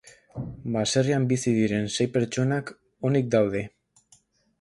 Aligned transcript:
Baserrian 0.75 1.27
bizi 1.31 1.53
diren 1.57 1.85
sei 1.97 2.07
pertsonak 2.15 2.73
onik 3.11 3.29
daude. 3.37 3.63